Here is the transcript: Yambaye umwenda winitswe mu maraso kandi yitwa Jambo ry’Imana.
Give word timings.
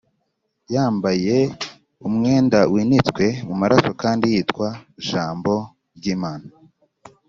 Yambaye 0.73 1.37
umwenda 2.07 2.59
winitswe 2.73 3.25
mu 3.47 3.53
maraso 3.61 3.91
kandi 4.01 4.25
yitwa 4.33 4.67
Jambo 5.09 5.53
ry’Imana. 5.97 6.47